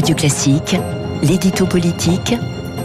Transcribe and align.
Radio 0.00 0.16
Classique, 0.16 0.76
l'édito 1.22 1.66
politique 1.66 2.34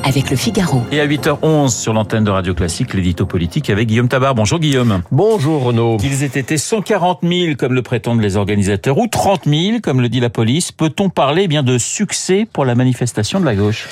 avec 0.03 0.29
le 0.29 0.35
Figaro. 0.35 0.81
Et 0.91 0.99
à 0.99 1.07
8h11 1.07 1.69
sur 1.69 1.93
l'antenne 1.93 2.25
de 2.25 2.29
Radio 2.29 2.53
Classique, 2.53 2.93
l'édito 2.93 3.25
politique 3.25 3.69
avec 3.69 3.87
Guillaume 3.87 4.09
Tabar. 4.09 4.35
Bonjour 4.35 4.59
Guillaume. 4.59 5.01
Bonjour 5.13 5.63
Renaud. 5.63 5.95
Qu'ils 5.95 6.23
aient 6.23 6.37
été 6.37 6.57
140 6.57 7.19
000 7.23 7.55
comme 7.57 7.73
le 7.73 7.81
prétendent 7.83 8.19
les 8.19 8.35
organisateurs 8.35 8.97
ou 8.97 9.07
30 9.07 9.45
000 9.45 9.77
comme 9.81 10.01
le 10.01 10.09
dit 10.09 10.19
la 10.19 10.29
police, 10.29 10.73
peut-on 10.73 11.09
parler 11.09 11.43
eh 11.43 11.47
bien 11.47 11.63
de 11.63 11.77
succès 11.77 12.45
pour 12.51 12.65
la 12.65 12.75
manifestation 12.75 13.39
de 13.39 13.45
la 13.45 13.55
gauche? 13.55 13.87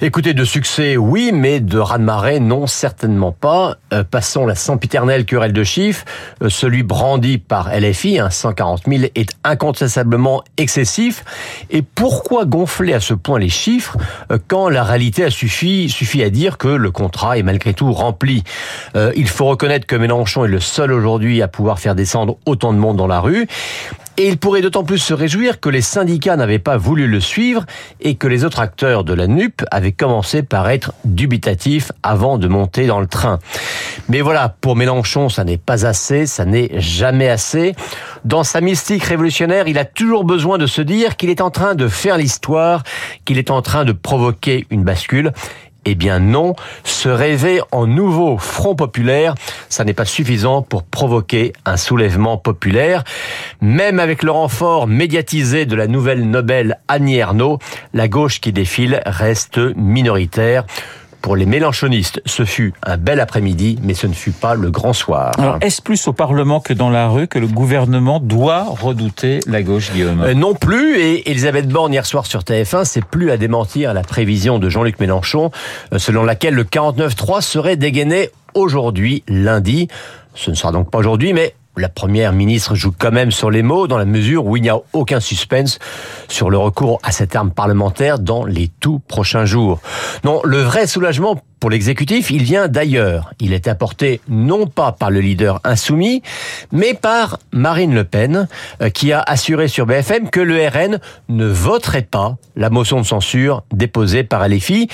Écoutez, 0.00 0.32
de 0.32 0.44
succès, 0.44 0.96
oui, 0.96 1.32
mais 1.34 1.58
de 1.58 1.76
raz-de-marée, 1.76 2.38
non, 2.38 2.68
certainement 2.68 3.32
pas. 3.32 3.78
Euh, 3.92 4.04
passons 4.04 4.46
la 4.46 4.54
sempiternelle 4.54 5.24
querelle 5.24 5.52
de 5.52 5.64
chiffres. 5.64 6.04
Euh, 6.40 6.48
celui 6.48 6.84
brandi 6.84 7.38
par 7.38 7.76
LFI, 7.76 8.20
hein, 8.20 8.30
140 8.30 8.82
000, 8.86 9.10
est 9.16 9.30
incontestablement 9.42 10.44
excessif. 10.56 11.24
Et 11.70 11.82
pourquoi 11.82 12.44
gonfler 12.44 12.94
à 12.94 13.00
ce 13.00 13.12
point 13.12 13.40
les 13.40 13.48
chiffres 13.48 13.96
euh, 14.30 14.38
quand 14.46 14.68
la 14.68 14.84
réalité 14.84 15.24
a 15.24 15.30
suffi, 15.30 15.88
suffit 15.88 16.22
à 16.22 16.30
dire 16.30 16.58
que 16.58 16.68
le 16.68 16.92
contrat 16.92 17.36
est 17.36 17.42
malgré 17.42 17.74
tout 17.74 17.92
rempli? 17.92 18.44
Il 19.16 19.28
faut 19.28 19.46
reconnaître 19.46 19.86
que 19.86 19.96
Mélenchon 19.96 20.44
est 20.44 20.48
le 20.48 20.60
seul 20.60 20.92
aujourd'hui 20.92 21.42
à 21.42 21.48
pouvoir 21.48 21.80
faire 21.80 21.96
descendre 21.96 22.36
autant 22.46 22.72
de 22.72 22.78
monde 22.78 22.96
dans 22.96 23.06
la 23.08 23.20
rue. 23.20 23.48
Et 24.20 24.26
il 24.26 24.36
pourrait 24.36 24.62
d'autant 24.62 24.82
plus 24.82 24.98
se 24.98 25.14
réjouir 25.14 25.60
que 25.60 25.68
les 25.68 25.80
syndicats 25.80 26.34
n'avaient 26.34 26.58
pas 26.58 26.76
voulu 26.76 27.06
le 27.06 27.20
suivre 27.20 27.64
et 28.00 28.16
que 28.16 28.26
les 28.26 28.44
autres 28.44 28.58
acteurs 28.58 29.04
de 29.04 29.14
la 29.14 29.28
NUP 29.28 29.62
avaient 29.70 29.92
commencé 29.92 30.42
par 30.42 30.68
être 30.68 30.92
dubitatifs 31.04 31.92
avant 32.02 32.36
de 32.36 32.48
monter 32.48 32.88
dans 32.88 32.98
le 32.98 33.06
train. 33.06 33.38
Mais 34.08 34.20
voilà, 34.20 34.48
pour 34.60 34.74
Mélenchon, 34.74 35.28
ça 35.28 35.44
n'est 35.44 35.56
pas 35.56 35.86
assez, 35.86 36.26
ça 36.26 36.44
n'est 36.44 36.80
jamais 36.80 37.28
assez. 37.28 37.76
Dans 38.24 38.42
sa 38.42 38.60
mystique 38.60 39.04
révolutionnaire, 39.04 39.68
il 39.68 39.78
a 39.78 39.84
toujours 39.84 40.24
besoin 40.24 40.58
de 40.58 40.66
se 40.66 40.82
dire 40.82 41.16
qu'il 41.16 41.30
est 41.30 41.40
en 41.40 41.50
train 41.50 41.76
de 41.76 41.86
faire 41.86 42.18
l'histoire, 42.18 42.82
qu'il 43.24 43.38
est 43.38 43.52
en 43.52 43.62
train 43.62 43.84
de 43.84 43.92
provoquer 43.92 44.66
une 44.70 44.82
bascule. 44.82 45.32
Eh 45.90 45.94
bien 45.94 46.18
non, 46.18 46.52
se 46.84 47.08
rêver 47.08 47.62
en 47.72 47.86
nouveau 47.86 48.36
front 48.36 48.74
populaire, 48.74 49.34
ça 49.70 49.84
n'est 49.84 49.94
pas 49.94 50.04
suffisant 50.04 50.60
pour 50.60 50.82
provoquer 50.82 51.54
un 51.64 51.78
soulèvement 51.78 52.36
populaire. 52.36 53.04
Même 53.62 53.98
avec 53.98 54.22
le 54.22 54.30
renfort 54.30 54.86
médiatisé 54.86 55.64
de 55.64 55.74
la 55.74 55.86
nouvelle 55.86 56.28
Nobel 56.28 56.78
Annie 56.88 57.16
Ernaux, 57.16 57.58
la 57.94 58.06
gauche 58.06 58.42
qui 58.42 58.52
défile 58.52 59.00
reste 59.06 59.58
minoritaire. 59.76 60.66
Pour 61.28 61.36
les 61.36 61.44
mélanchonistes, 61.44 62.22
ce 62.24 62.46
fut 62.46 62.72
un 62.82 62.96
bel 62.96 63.20
après-midi, 63.20 63.78
mais 63.82 63.92
ce 63.92 64.06
ne 64.06 64.14
fut 64.14 64.30
pas 64.30 64.54
le 64.54 64.70
grand 64.70 64.94
soir. 64.94 65.32
Alors, 65.36 65.58
est-ce 65.60 65.82
plus 65.82 66.08
au 66.08 66.14
Parlement 66.14 66.58
que 66.58 66.72
dans 66.72 66.88
la 66.88 67.06
rue 67.06 67.28
que 67.28 67.38
le 67.38 67.46
gouvernement 67.46 68.18
doit 68.18 68.62
redouter 68.62 69.40
la 69.46 69.62
gauche, 69.62 69.92
Guillaume 69.92 70.22
euh, 70.22 70.32
Non 70.32 70.54
plus, 70.54 70.98
et 70.98 71.30
Elisabeth 71.30 71.68
Borne 71.68 71.92
hier 71.92 72.06
soir 72.06 72.24
sur 72.24 72.40
TF1, 72.40 72.86
c'est 72.86 73.04
plus 73.04 73.30
à 73.30 73.36
démentir 73.36 73.92
la 73.92 74.00
prévision 74.00 74.58
de 74.58 74.70
Jean-Luc 74.70 75.00
Mélenchon, 75.00 75.50
euh, 75.92 75.98
selon 75.98 76.24
laquelle 76.24 76.54
le 76.54 76.64
49-3 76.64 77.42
serait 77.42 77.76
dégainé 77.76 78.30
aujourd'hui, 78.54 79.22
lundi. 79.28 79.88
Ce 80.34 80.50
ne 80.50 80.56
sera 80.56 80.72
donc 80.72 80.90
pas 80.90 80.96
aujourd'hui, 80.96 81.34
mais 81.34 81.54
la 81.78 81.88
première 81.88 82.32
ministre 82.32 82.74
joue 82.74 82.92
quand 82.96 83.12
même 83.12 83.30
sur 83.30 83.50
les 83.50 83.62
mots 83.62 83.86
dans 83.86 83.98
la 83.98 84.04
mesure 84.04 84.46
où 84.46 84.56
il 84.56 84.62
n'y 84.62 84.68
a 84.68 84.78
aucun 84.92 85.20
suspense 85.20 85.78
sur 86.28 86.50
le 86.50 86.58
recours 86.58 86.98
à 87.02 87.12
cette 87.12 87.36
arme 87.36 87.50
parlementaire 87.50 88.18
dans 88.18 88.44
les 88.44 88.68
tout 88.80 88.98
prochains 88.98 89.44
jours. 89.44 89.80
Non, 90.24 90.40
le 90.44 90.58
vrai 90.58 90.86
soulagement 90.86 91.40
pour 91.60 91.70
l'exécutif, 91.70 92.30
il 92.30 92.42
vient 92.42 92.68
d'ailleurs. 92.68 93.32
Il 93.40 93.52
est 93.52 93.66
apporté 93.66 94.20
non 94.28 94.66
pas 94.66 94.92
par 94.92 95.10
le 95.10 95.20
leader 95.20 95.60
insoumis, 95.64 96.22
mais 96.72 96.94
par 96.94 97.38
Marine 97.52 97.94
Le 97.94 98.04
Pen, 98.04 98.48
euh, 98.80 98.90
qui 98.90 99.12
a 99.12 99.20
assuré 99.20 99.68
sur 99.68 99.86
BFM 99.86 100.30
que 100.30 100.40
le 100.40 100.66
RN 100.66 101.00
ne 101.28 101.46
voterait 101.46 102.02
pas 102.02 102.36
la 102.56 102.70
motion 102.70 103.00
de 103.00 103.06
censure 103.06 103.62
déposée 103.72 104.22
par 104.22 104.48
LFI. 104.48 104.88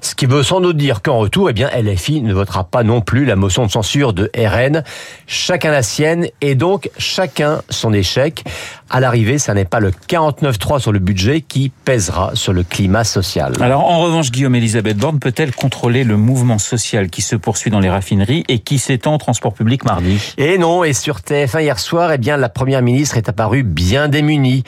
Ce 0.00 0.14
qui 0.14 0.26
veut 0.26 0.42
sans 0.42 0.60
doute 0.60 0.76
dire 0.76 1.00
qu'en 1.00 1.16
retour, 1.16 1.48
eh 1.48 1.54
bien, 1.54 1.70
LFI 1.70 2.20
ne 2.20 2.34
votera 2.34 2.64
pas 2.64 2.82
non 2.82 3.00
plus 3.00 3.24
la 3.24 3.36
motion 3.36 3.64
de 3.64 3.70
censure 3.70 4.12
de 4.12 4.30
RN. 4.36 4.84
Chacun 5.26 5.70
la 5.70 5.82
sienne 5.82 6.28
et 6.42 6.54
donc 6.54 6.90
chacun 6.98 7.62
son 7.70 7.92
échec. 7.92 8.44
À 8.90 9.00
l'arrivée, 9.00 9.38
ça 9.38 9.54
n'est 9.54 9.64
pas 9.64 9.80
le 9.80 9.90
49-3 9.90 10.78
sur 10.78 10.92
le 10.92 10.98
budget 10.98 11.40
qui 11.40 11.70
pèsera 11.70 12.32
sur 12.34 12.52
le 12.52 12.62
climat 12.62 13.02
social. 13.02 13.54
Alors, 13.60 13.90
en 13.90 14.00
revanche, 14.00 14.30
Guillaume 14.30 14.54
Elisabeth 14.54 14.98
Borne 14.98 15.18
peut-elle 15.18 15.54
contrôler 15.54 16.03
le 16.04 16.16
mouvement 16.16 16.58
social 16.58 17.08
qui 17.08 17.22
se 17.22 17.36
poursuit 17.36 17.70
dans 17.70 17.80
les 17.80 17.90
raffineries 17.90 18.44
et 18.48 18.58
qui 18.58 18.78
s'étend 18.78 19.14
au 19.14 19.18
transport 19.18 19.54
public 19.54 19.84
mardi 19.84 20.20
Et 20.38 20.58
non, 20.58 20.84
et 20.84 20.92
sur 20.92 21.18
TF1 21.18 21.62
hier 21.62 21.78
soir, 21.78 22.12
eh 22.12 22.18
bien, 22.18 22.36
la 22.36 22.48
première 22.48 22.82
ministre 22.82 23.16
est 23.16 23.28
apparue 23.28 23.62
bien 23.62 24.08
démunie. 24.08 24.64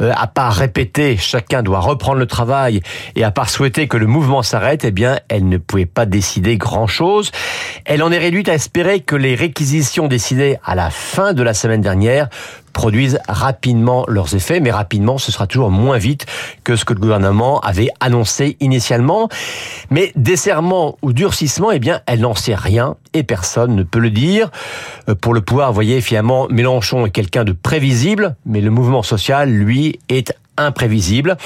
Euh, 0.00 0.12
à 0.16 0.26
part 0.26 0.54
répéter, 0.54 1.16
chacun 1.16 1.62
doit 1.62 1.80
reprendre 1.80 2.18
le 2.18 2.26
travail, 2.26 2.80
et 3.14 3.24
à 3.24 3.30
part 3.30 3.50
souhaiter 3.50 3.88
que 3.88 3.96
le 3.96 4.06
mouvement 4.06 4.42
s'arrête, 4.42 4.84
eh 4.84 4.90
bien, 4.90 5.18
elle 5.28 5.48
ne 5.48 5.58
pouvait 5.58 5.86
pas 5.86 6.06
décider 6.06 6.56
grand-chose. 6.56 7.30
Elle 7.84 8.02
en 8.02 8.12
est 8.12 8.18
réduite 8.18 8.48
à 8.48 8.54
espérer 8.54 9.00
que 9.00 9.16
les 9.16 9.34
réquisitions 9.34 10.08
décidées 10.08 10.58
à 10.64 10.74
la 10.74 10.90
fin 10.90 11.32
de 11.32 11.42
la 11.42 11.54
semaine 11.54 11.80
dernière 11.80 12.28
produisent 12.76 13.18
rapidement 13.26 14.04
leurs 14.06 14.34
effets, 14.34 14.60
mais 14.60 14.70
rapidement, 14.70 15.16
ce 15.16 15.32
sera 15.32 15.46
toujours 15.46 15.70
moins 15.70 15.96
vite 15.96 16.26
que 16.62 16.76
ce 16.76 16.84
que 16.84 16.92
le 16.92 17.00
gouvernement 17.00 17.58
avait 17.60 17.88
annoncé 18.00 18.58
initialement. 18.60 19.30
Mais 19.90 20.12
desserrement 20.14 20.98
ou 21.00 21.14
durcissement, 21.14 21.70
eh 21.70 21.78
bien, 21.78 22.02
elle 22.04 22.20
n'en 22.20 22.34
sait 22.34 22.54
rien 22.54 22.96
et 23.14 23.22
personne 23.22 23.74
ne 23.74 23.82
peut 23.82 23.98
le 23.98 24.10
dire. 24.10 24.50
Euh, 25.08 25.14
pour 25.14 25.32
le 25.32 25.40
pouvoir, 25.40 25.68
vous 25.68 25.74
voyez, 25.74 26.02
finalement, 26.02 26.48
Mélenchon 26.50 27.06
est 27.06 27.10
quelqu'un 27.10 27.44
de 27.44 27.52
prévisible, 27.52 28.36
mais 28.44 28.60
le 28.60 28.70
mouvement 28.70 29.02
social, 29.02 29.50
lui, 29.50 29.98
est 30.10 30.34
imprévisible. 30.56 31.36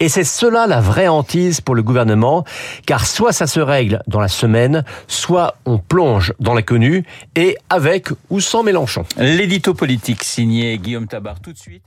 Et 0.00 0.08
c'est 0.08 0.24
cela 0.24 0.66
la 0.66 0.80
vraie 0.80 1.08
hantise 1.08 1.60
pour 1.60 1.74
le 1.74 1.82
gouvernement, 1.82 2.44
car 2.86 3.06
soit 3.06 3.32
ça 3.32 3.46
se 3.46 3.60
règle 3.60 4.02
dans 4.06 4.20
la 4.20 4.28
semaine, 4.28 4.84
soit 5.08 5.56
on 5.66 5.78
plonge 5.78 6.32
dans 6.40 6.54
l'inconnu, 6.54 7.04
et 7.36 7.56
avec 7.70 8.08
ou 8.30 8.40
sans 8.40 8.62
Mélenchon. 8.62 9.04
L'édito 9.16 9.74
politique 9.74 10.24
signé 10.24 10.78
Guillaume 10.78 11.06
Tabar 11.06 11.40
tout 11.40 11.52
de 11.52 11.58
suite. 11.58 11.82